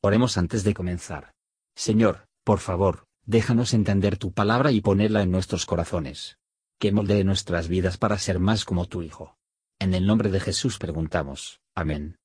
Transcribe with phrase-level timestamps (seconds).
[0.00, 1.32] Oremos antes de comenzar.
[1.74, 6.36] Señor, por favor, déjanos entender tu palabra y ponerla en nuestros corazones.
[6.78, 9.36] Que moldee nuestras vidas para ser más como tu Hijo.
[9.80, 11.60] En el nombre de Jesús preguntamos.
[11.74, 12.16] Amén.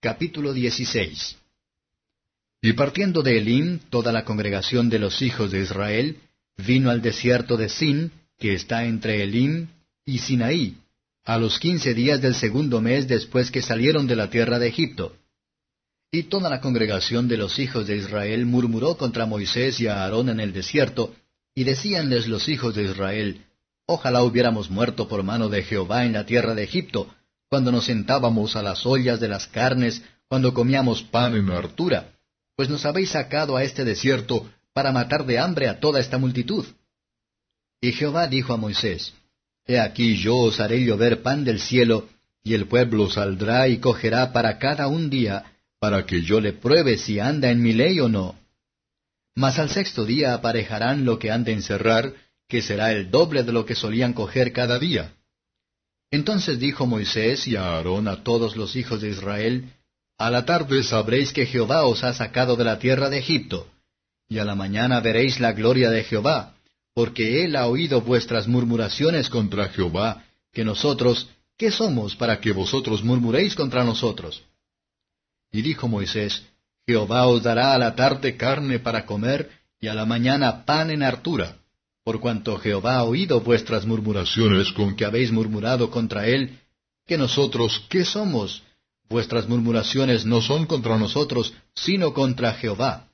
[0.00, 1.38] Capítulo 16
[2.60, 6.18] Y partiendo de Elim, toda la congregación de los hijos de Israel
[6.58, 9.68] vino al desierto de Sin, que está entre Elim
[10.04, 10.76] y Sinaí,
[11.24, 15.16] a los quince días del segundo mes después que salieron de la tierra de Egipto.
[16.14, 20.28] Y toda la congregación de los hijos de Israel murmuró contra Moisés y a Aarón
[20.28, 21.12] en el desierto,
[21.56, 23.44] y decíanles los hijos de Israel,
[23.84, 27.12] Ojalá hubiéramos muerto por mano de Jehová en la tierra de Egipto,
[27.48, 32.12] cuando nos sentábamos a las ollas de las carnes, cuando comíamos pan en hartura,
[32.54, 36.64] pues nos habéis sacado a este desierto para matar de hambre a toda esta multitud.
[37.80, 39.14] Y Jehová dijo a Moisés,
[39.66, 42.08] He aquí yo os haré llover pan del cielo,
[42.44, 45.46] y el pueblo saldrá y cogerá para cada un día
[45.84, 48.38] para que yo le pruebe si anda en mi ley o no.
[49.36, 52.14] Mas al sexto día aparejarán lo que han de encerrar,
[52.48, 55.12] que será el doble de lo que solían coger cada día.
[56.10, 59.74] Entonces dijo Moisés y a Aarón a todos los hijos de Israel,
[60.16, 63.68] A la tarde sabréis que Jehová os ha sacado de la tierra de Egipto,
[64.26, 66.54] y a la mañana veréis la gloria de Jehová,
[66.94, 73.04] porque él ha oído vuestras murmuraciones contra Jehová, que nosotros, ¿qué somos para que vosotros
[73.04, 74.44] murmuréis contra nosotros?
[75.54, 76.42] Y dijo Moisés,
[76.84, 81.04] Jehová os dará a la tarde carne para comer, y a la mañana pan en
[81.04, 81.58] hartura,
[82.02, 86.58] por cuanto Jehová ha oído vuestras murmuraciones con que habéis murmurado contra él,
[87.06, 88.64] que nosotros, ¿qué somos?
[89.08, 93.06] Vuestras murmuraciones no son contra nosotros, sino contra Jehová.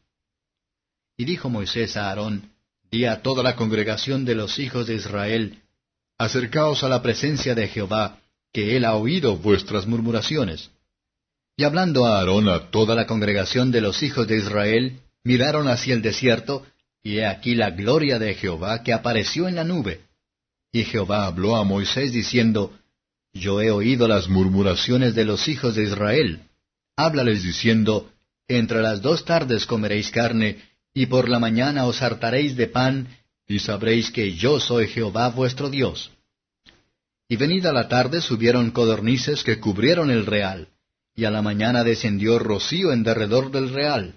[1.18, 2.54] Y dijo Moisés a Aarón,
[2.90, 5.62] Di a toda la congregación de los hijos de Israel,
[6.16, 8.18] Acercaos a la presencia de Jehová,
[8.50, 10.70] que él ha oído vuestras murmuraciones.
[11.60, 15.92] Y hablando a Aarón a toda la congregación de los hijos de Israel, miraron hacia
[15.92, 16.64] el desierto,
[17.02, 20.00] y he aquí la gloria de Jehová que apareció en la nube.
[20.72, 22.72] Y Jehová habló a Moisés diciendo,
[23.34, 26.44] Yo he oído las murmuraciones de los hijos de Israel.
[26.96, 28.10] Háblales diciendo,
[28.48, 30.62] Entre las dos tardes comeréis carne,
[30.94, 33.06] y por la mañana os hartaréis de pan,
[33.46, 36.10] y sabréis que yo soy Jehová vuestro Dios.
[37.28, 40.66] Y venida la tarde subieron codornices que cubrieron el real
[41.14, 44.14] y a la mañana descendió rocío en derredor del real.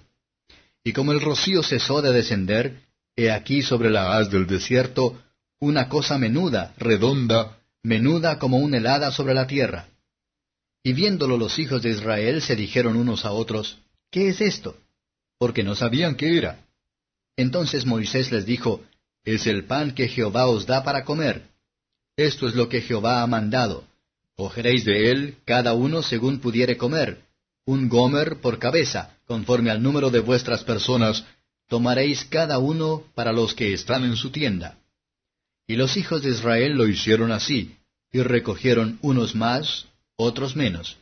[0.82, 2.80] Y como el rocío cesó de descender,
[3.16, 5.20] he aquí sobre la haz del desierto
[5.60, 9.88] una cosa menuda, redonda, menuda como una helada sobre la tierra.
[10.82, 13.78] Y viéndolo los hijos de Israel se dijeron unos a otros,
[14.10, 14.76] ¿qué es esto?
[15.38, 16.64] Porque no sabían qué era.
[17.36, 18.82] Entonces Moisés les dijo,
[19.24, 21.48] Es el pan que Jehová os da para comer.
[22.16, 23.84] Esto es lo que Jehová ha mandado
[24.36, 27.22] Cogeréis de él cada uno según pudiere comer,
[27.66, 31.24] un gomer por cabeza, conforme al número de vuestras personas,
[31.68, 34.78] tomaréis cada uno para los que están en su tienda.
[35.66, 37.76] Y los hijos de Israel lo hicieron así,
[38.12, 39.86] y recogieron unos más,
[40.16, 40.98] otros menos.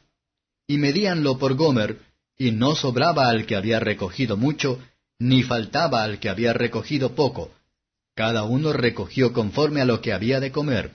[0.66, 1.98] Y medíanlo por gomer,
[2.38, 4.78] y no sobraba al que había recogido mucho,
[5.18, 7.50] ni faltaba al que había recogido poco.
[8.14, 10.92] Cada uno recogió conforme a lo que había de comer.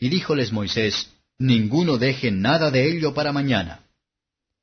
[0.00, 3.84] Y díjoles Moisés, ninguno deje nada de ello para mañana.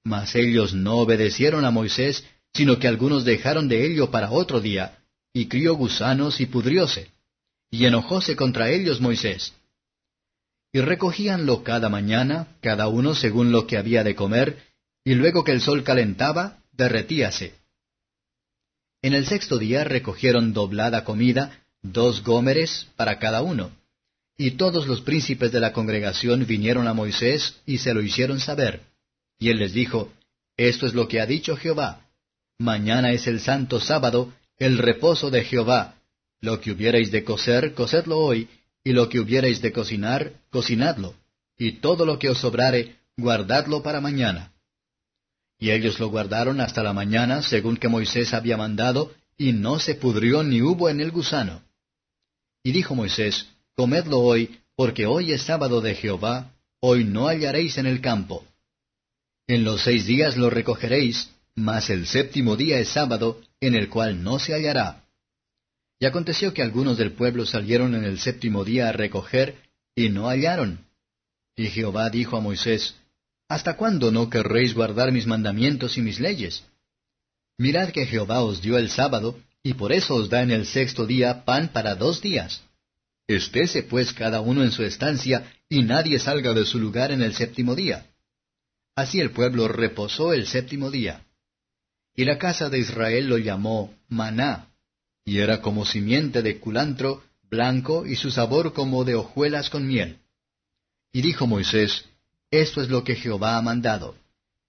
[0.04, 5.00] Mas ellos no obedecieron a Moisés, sino que algunos dejaron de ello para otro día,
[5.34, 7.10] y crió gusanos y pudrióse.
[7.72, 9.54] Y enojóse contra ellos Moisés.
[10.72, 14.62] Y recogíanlo cada mañana, cada uno según lo que había de comer,
[15.04, 17.56] y luego que el sol calentaba, derretíase.
[19.02, 23.72] En el sexto día recogieron doblada comida, dos gómeres para cada uno
[24.38, 28.82] y todos los príncipes de la congregación vinieron a Moisés y se lo hicieron saber.
[29.40, 30.12] Y él les dijo,
[30.58, 32.06] Esto es lo que ha dicho Jehová.
[32.58, 35.96] Mañana es el santo sábado, el reposo de Jehová.
[36.42, 38.50] Lo que hubierais de cocer, cocedlo hoy,
[38.84, 41.16] y lo que hubierais de cocinar, cocinadlo.
[41.58, 44.52] Y todo lo que os sobrare, guardadlo para mañana.
[45.58, 49.96] Y ellos lo guardaron hasta la mañana, según que Moisés había mandado, y no se
[49.96, 51.62] pudrió ni hubo en el gusano.
[52.64, 57.86] Y dijo Moisés, Comedlo hoy, porque hoy es sábado de Jehová, hoy no hallaréis en
[57.86, 58.46] el campo.
[59.48, 64.24] En los seis días lo recogeréis, mas el séptimo día es sábado, en el cual
[64.24, 65.04] no se hallará.
[66.00, 69.56] Y aconteció que algunos del pueblo salieron en el séptimo día a recoger,
[69.94, 70.80] y no hallaron.
[71.56, 72.96] Y Jehová dijo a Moisés,
[73.50, 76.64] ¿Hasta cuándo no querréis guardar mis mandamientos y mis leyes?
[77.58, 81.06] Mirad que Jehová os dio el sábado, y por eso os da en el sexto
[81.06, 82.62] día pan para dos días.
[83.28, 87.34] Estése pues cada uno en su estancia, y nadie salga de su lugar en el
[87.34, 88.06] séptimo día.
[88.96, 91.22] Así el pueblo reposó el séptimo día.
[92.18, 94.70] y la casa de Israel lo llamó maná,
[95.26, 100.20] y era como simiente de culantro, blanco y su sabor como de hojuelas con miel.
[101.12, 102.06] Y dijo Moisés,
[102.52, 104.16] Esto es lo que Jehová ha mandado.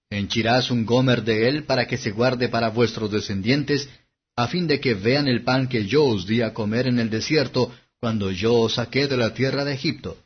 [0.09, 3.89] Henchirás un gomer de él para que se guarde para vuestros descendientes,
[4.35, 7.09] a fin de que vean el pan que yo os di a comer en el
[7.09, 10.17] desierto, cuando yo os saqué de la tierra de Egipto.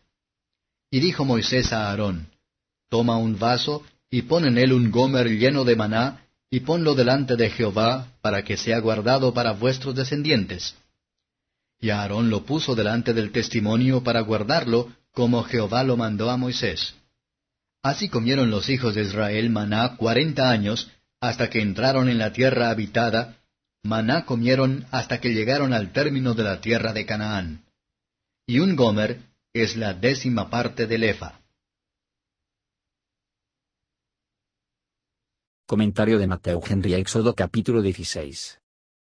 [0.89, 2.27] Y dijo Moisés a Aarón,
[2.89, 7.37] Toma un vaso, y pon en él un gomer lleno de maná, y ponlo delante
[7.37, 10.75] de Jehová, para que sea guardado para vuestros descendientes.
[11.79, 16.95] Y Aarón lo puso delante del testimonio para guardarlo, como Jehová lo mandó a Moisés.
[17.81, 20.89] Así comieron los hijos de Israel maná cuarenta años,
[21.21, 23.37] hasta que entraron en la tierra habitada,
[23.83, 27.65] maná comieron hasta que llegaron al término de la tierra de Canaán.
[28.47, 29.19] Y un gomer
[29.53, 31.41] es la décima parte del efa.
[35.67, 38.59] Comentario de Mateo Henry Éxodo capítulo 16.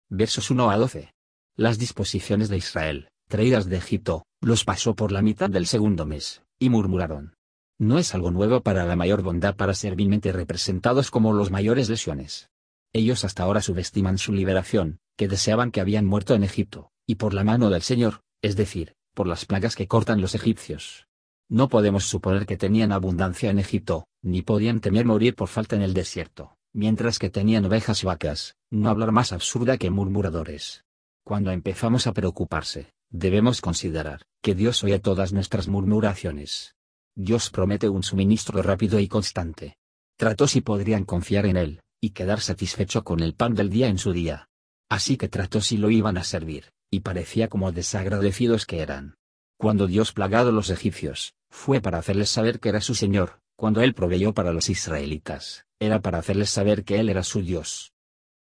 [0.09, 1.13] Versos 1 a 12.
[1.55, 6.43] Las disposiciones de Israel, traídas de Egipto, los pasó por la mitad del segundo mes,
[6.59, 7.35] y murmuraron.
[7.79, 11.89] No es algo nuevo para la mayor bondad para ser vilmente representados como los mayores
[11.89, 12.50] lesiones.
[12.93, 17.33] Ellos hasta ahora subestiman su liberación, que deseaban que habían muerto en Egipto, y por
[17.33, 21.07] la mano del Señor, es decir, por las plagas que cortan los egipcios.
[21.49, 25.81] No podemos suponer que tenían abundancia en Egipto, ni podían temer morir por falta en
[25.81, 30.85] el desierto, mientras que tenían ovejas y vacas, no hablar más absurda que murmuradores.
[31.23, 36.75] Cuando empezamos a preocuparse, debemos considerar que Dios oye todas nuestras murmuraciones.
[37.15, 39.75] Dios promete un suministro rápido y constante.
[40.17, 43.99] Trató si podrían confiar en Él, y quedar satisfecho con el pan del día en
[43.99, 44.49] su día.
[44.89, 49.15] Así que trató si lo iban a servir, y parecía como desagradecidos que eran.
[49.57, 53.93] Cuando Dios plagado los egipcios, fue para hacerles saber que era su Señor, cuando Él
[53.93, 57.93] proveyó para los israelitas, era para hacerles saber que Él era su Dios.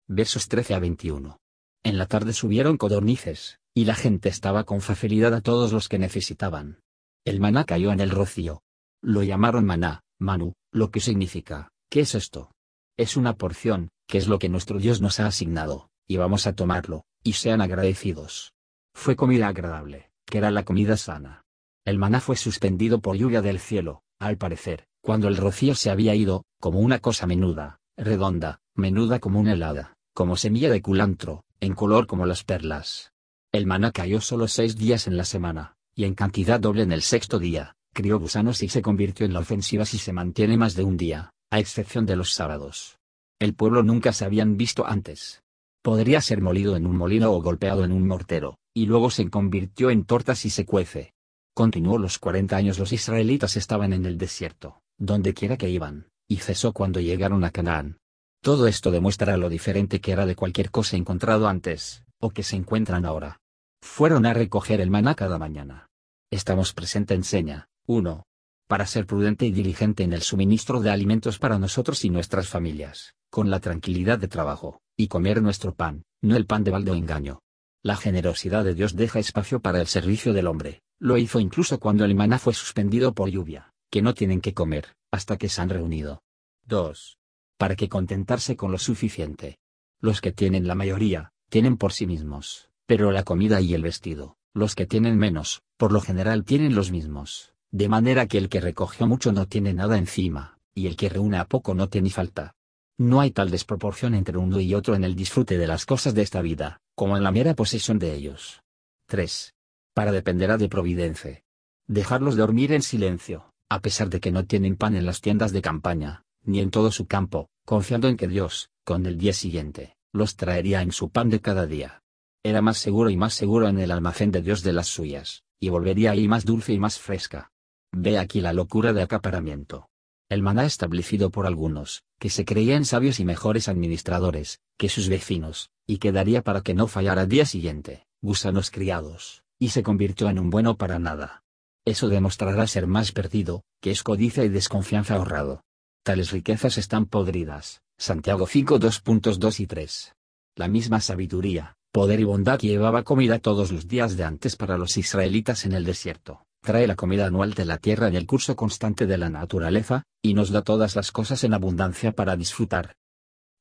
[0.06, 1.38] Versos 13 a 21.
[1.82, 5.98] En la tarde subieron codornices, y la gente estaba con facilidad a todos los que
[5.98, 6.80] necesitaban.
[7.24, 8.62] El maná cayó en el rocío.
[9.02, 12.52] Lo llamaron maná, Manu, lo que significa, ¿qué es esto?
[13.00, 16.52] Es una porción, que es lo que nuestro Dios nos ha asignado, y vamos a
[16.52, 18.52] tomarlo, y sean agradecidos.
[18.92, 21.46] Fue comida agradable, que era la comida sana.
[21.86, 26.14] El maná fue suspendido por lluvia del cielo, al parecer, cuando el rocío se había
[26.14, 31.74] ido, como una cosa menuda, redonda, menuda como una helada, como semilla de culantro, en
[31.74, 33.14] color como las perlas.
[33.50, 37.00] El maná cayó solo seis días en la semana, y en cantidad doble en el
[37.00, 40.84] sexto día, crió gusanos y se convirtió en la ofensiva si se mantiene más de
[40.84, 42.98] un día, a excepción de los sábados.
[43.40, 45.42] El pueblo nunca se habían visto antes.
[45.82, 49.90] Podría ser molido en un molino o golpeado en un mortero, y luego se convirtió
[49.90, 51.12] en tortas y se cuece.
[51.54, 56.36] Continuó los cuarenta años los israelitas estaban en el desierto, donde quiera que iban, y
[56.36, 57.98] cesó cuando llegaron a Canaán.
[58.42, 62.56] Todo esto demuestra lo diferente que era de cualquier cosa encontrado antes, o que se
[62.56, 63.40] encuentran ahora.
[63.82, 65.88] Fueron a recoger el maná cada mañana.
[66.30, 68.22] Estamos presente enseña, 1.
[68.70, 73.16] Para ser prudente y diligente en el suministro de alimentos para nosotros y nuestras familias,
[73.28, 76.94] con la tranquilidad de trabajo, y comer nuestro pan, no el pan de balde o
[76.94, 77.40] engaño.
[77.82, 82.04] La generosidad de Dios deja espacio para el servicio del hombre, lo hizo incluso cuando
[82.04, 85.70] el maná fue suspendido por lluvia, que no tienen que comer, hasta que se han
[85.70, 86.22] reunido.
[86.66, 87.18] 2.
[87.58, 89.58] Para que contentarse con lo suficiente.
[90.00, 94.36] Los que tienen la mayoría, tienen por sí mismos pero la comida y el vestido,
[94.52, 98.60] los que tienen menos, por lo general tienen los mismos, de manera que el que
[98.60, 102.54] recogió mucho no tiene nada encima, y el que reúne a poco no tiene falta.
[102.98, 106.22] No hay tal desproporción entre uno y otro en el disfrute de las cosas de
[106.22, 108.62] esta vida, como en la mera posesión de ellos.
[109.06, 109.54] 3.
[109.94, 111.42] Para dependerá de providencia.
[111.86, 115.62] Dejarlos dormir en silencio, a pesar de que no tienen pan en las tiendas de
[115.62, 120.36] campaña, ni en todo su campo, confiando en que Dios, con el día siguiente, los
[120.36, 122.02] traería en su pan de cada día.
[122.42, 125.68] Era más seguro y más seguro en el almacén de Dios de las suyas, y
[125.68, 127.52] volvería ahí más dulce y más fresca.
[127.92, 129.88] Ve aquí la locura de acaparamiento.
[130.28, 135.70] El maná establecido por algunos, que se creían sabios y mejores administradores, que sus vecinos,
[135.88, 140.50] y quedaría para que no fallara día siguiente, gusanos criados, y se convirtió en un
[140.50, 141.42] bueno para nada.
[141.84, 145.64] Eso demostrará ser más perdido, que es codicia y desconfianza ahorrado.
[146.04, 147.82] Tales riquezas están podridas.
[147.98, 150.14] Santiago 5 2.2 y 3.
[150.56, 154.96] La misma sabiduría, poder y bondad llevaba comida todos los días de antes para los
[154.96, 159.06] israelitas en el desierto, trae la comida anual de la tierra en el curso constante
[159.06, 162.96] de la naturaleza, y nos da todas las cosas en abundancia para disfrutar.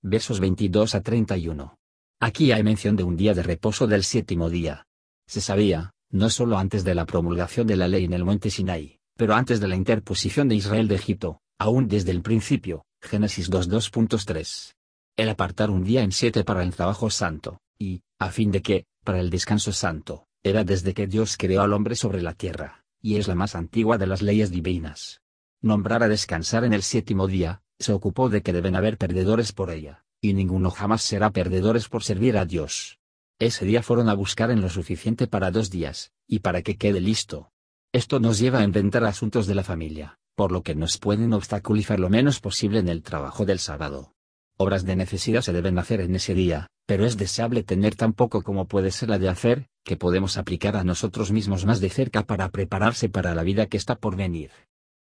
[0.02, 1.78] Versos 22 a 31.
[2.20, 4.86] Aquí hay mención de un día de reposo del séptimo día.
[5.28, 9.00] Se sabía, no solo antes de la promulgación de la ley en el monte Sinai,
[9.16, 14.74] pero antes de la interposición de Israel de Egipto, aún desde el principio, Génesis 2.2.3.
[15.18, 18.86] el apartar un día en siete para el trabajo santo, y, a fin de que,
[19.04, 23.18] para el descanso santo, era desde que Dios creó al hombre sobre la tierra, y
[23.18, 25.22] es la más antigua de las leyes divinas.
[25.62, 29.72] Nombrar a descansar en el séptimo día, se ocupó de que deben haber perdedores por
[29.72, 33.00] ella, y ninguno jamás será perdedores por servir a Dios.
[33.40, 37.00] Ese día fueron a buscar en lo suficiente para dos días, y para que quede
[37.00, 37.52] listo.
[37.92, 42.00] Esto nos lleva a inventar asuntos de la familia, por lo que nos pueden obstaculizar
[42.00, 44.14] lo menos posible en el trabajo del sábado.
[44.62, 48.42] Obras de necesidad se deben hacer en ese día, pero es deseable tener tan poco
[48.42, 52.26] como puede ser la de hacer, que podemos aplicar a nosotros mismos más de cerca
[52.26, 54.52] para prepararse para la vida que está por venir.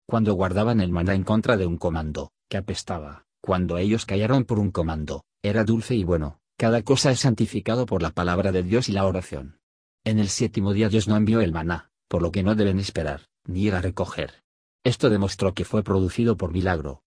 [0.07, 4.59] Cuando guardaban el maná en contra de un comando, que apestaba, cuando ellos callaron por
[4.59, 8.89] un comando, era dulce y bueno, cada cosa es santificado por la palabra de Dios
[8.89, 9.57] y la oración.
[10.05, 13.21] En el séptimo día Dios no envió el maná, por lo que no deben esperar,
[13.47, 14.43] ni ir a recoger.
[14.83, 17.01] Esto demostró que fue producido por milagro.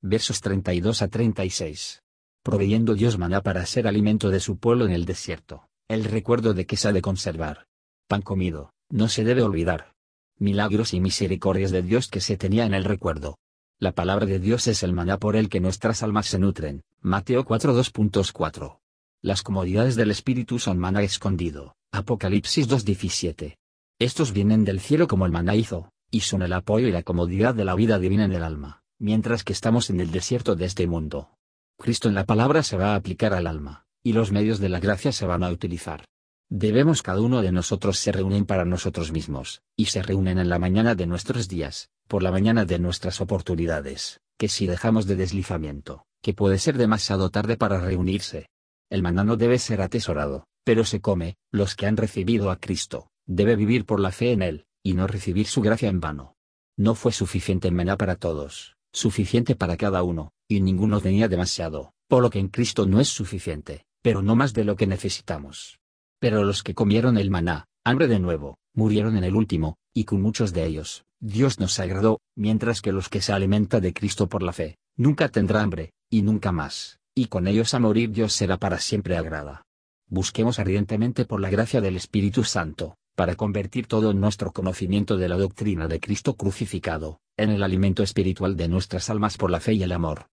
[0.00, 2.04] Versos 32 a 36.
[2.44, 6.66] Proveyendo Dios maná para ser alimento de su pueblo en el desierto, el recuerdo de
[6.66, 7.66] que se ha de conservar.
[8.06, 9.94] Pan comido, no se debe olvidar.
[10.38, 13.38] Milagros y misericordias de Dios que se tenía en el recuerdo.
[13.80, 16.82] La palabra de Dios es el maná por el que nuestras almas se nutren.
[17.00, 18.78] Mateo 4.2.4.
[19.20, 21.74] Las comodidades del Espíritu son maná escondido.
[21.90, 23.56] Apocalipsis 2.17.
[23.98, 27.56] Estos vienen del cielo como el maná hizo, y son el apoyo y la comodidad
[27.56, 30.86] de la vida divina en el alma, mientras que estamos en el desierto de este
[30.86, 31.30] mundo.
[31.78, 34.80] Cristo en la palabra se va a aplicar al alma, y los medios de la
[34.80, 36.04] gracia se van a utilizar.
[36.50, 40.58] Debemos cada uno de nosotros se reúnen para nosotros mismos, y se reúnen en la
[40.58, 46.06] mañana de nuestros días, por la mañana de nuestras oportunidades, que si dejamos de deslizamiento,
[46.22, 48.48] que puede ser demasiado tarde para reunirse.
[48.90, 53.10] El maná no debe ser atesorado, pero se come, los que han recibido a Cristo,
[53.26, 56.34] debe vivir por la fe en Él, y no recibir su gracia en vano.
[56.78, 62.22] No fue suficiente maná para todos, suficiente para cada uno, y ninguno tenía demasiado, por
[62.22, 65.78] lo que en Cristo no es suficiente, pero no más de lo que necesitamos.
[66.18, 70.20] Pero los que comieron el maná, hambre de nuevo, murieron en el último, y con
[70.20, 74.42] muchos de ellos, Dios nos agradó, mientras que los que se alimenta de Cristo por
[74.42, 78.56] la fe, nunca tendrá hambre, y nunca más, y con ellos a morir Dios será
[78.56, 79.62] para siempre agrada.
[80.08, 85.36] Busquemos ardientemente por la gracia del Espíritu Santo, para convertir todo nuestro conocimiento de la
[85.36, 89.82] doctrina de Cristo crucificado, en el alimento espiritual de nuestras almas por la fe y
[89.82, 90.28] el amor.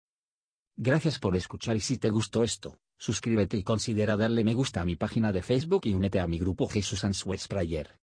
[0.76, 4.84] Gracias por escuchar y si te gustó esto, suscríbete y considera darle me gusta a
[4.84, 8.01] mi página de Facebook y únete a mi grupo Jesús Answers Prayer.